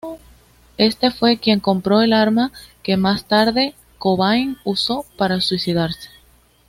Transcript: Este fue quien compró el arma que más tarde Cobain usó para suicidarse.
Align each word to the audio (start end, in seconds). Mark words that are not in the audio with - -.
Este 0.79 1.11
fue 1.11 1.37
quien 1.37 1.59
compró 1.59 2.01
el 2.01 2.11
arma 2.11 2.51
que 2.81 2.97
más 2.97 3.25
tarde 3.27 3.75
Cobain 3.99 4.57
usó 4.63 5.05
para 5.15 5.41
suicidarse. 5.41 6.09